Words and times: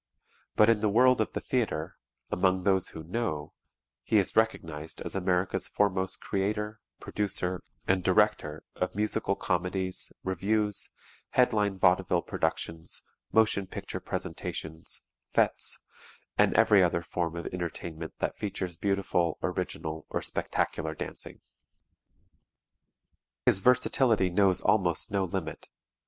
But 0.55 0.67
in 0.67 0.79
the 0.79 0.89
world 0.89 1.21
of 1.21 1.33
the 1.33 1.39
theatre 1.39 1.99
among 2.31 2.63
those 2.63 2.87
who 2.87 3.03
know 3.03 3.53
he 4.01 4.17
is 4.17 4.35
recognized 4.35 4.99
as 5.03 5.13
America's 5.13 5.67
foremost 5.67 6.19
creator, 6.21 6.79
producer 6.99 7.61
and 7.87 8.03
director 8.03 8.63
of 8.75 8.95
musical 8.95 9.35
comedies, 9.35 10.11
revues, 10.23 10.89
headline 11.29 11.77
vaudeville 11.77 12.23
productions, 12.23 13.03
motion 13.31 13.67
picture 13.67 13.99
presentations, 13.99 15.01
fêtes 15.35 15.77
and 16.35 16.55
every 16.55 16.81
other 16.83 17.03
form 17.03 17.35
of 17.35 17.45
entertainment 17.53 18.15
that 18.17 18.35
features 18.39 18.77
beautiful, 18.77 19.37
original 19.43 20.07
or 20.09 20.23
spectacular 20.23 20.95
dancing. 20.95 21.41
[Illustration: 23.45 23.45
DOLLY 23.45 23.45
SISTERS] 23.45 23.55
His 23.59 23.63
versatility 23.63 24.29
knows 24.31 24.61
almost 24.61 25.11
no 25.11 25.25
limit. 25.25 25.67